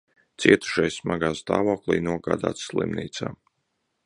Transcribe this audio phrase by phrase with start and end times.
[0.43, 3.35] Cietušais smagā stāvoklī nogādāts slimnīcā.